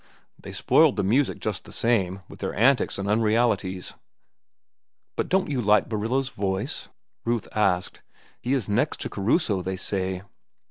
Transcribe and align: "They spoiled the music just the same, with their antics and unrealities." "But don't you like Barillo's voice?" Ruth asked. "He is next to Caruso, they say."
"They 0.39 0.51
spoiled 0.51 0.95
the 0.95 1.03
music 1.03 1.37
just 1.39 1.63
the 1.63 1.71
same, 1.71 2.21
with 2.27 2.39
their 2.39 2.55
antics 2.55 2.97
and 2.97 3.07
unrealities." 3.07 3.93
"But 5.15 5.29
don't 5.29 5.51
you 5.51 5.61
like 5.61 5.89
Barillo's 5.89 6.29
voice?" 6.29 6.89
Ruth 7.23 7.47
asked. 7.51 8.01
"He 8.41 8.53
is 8.53 8.67
next 8.67 8.99
to 9.01 9.09
Caruso, 9.11 9.61
they 9.61 9.75
say." 9.75 10.23